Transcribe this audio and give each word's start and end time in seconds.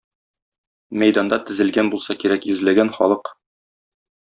Мәйданда 1.03 1.39
тезелгән 1.51 1.93
булса 1.97 2.17
кирәк 2.25 2.49
йөзләгән 2.53 2.91
халык. 2.99 3.33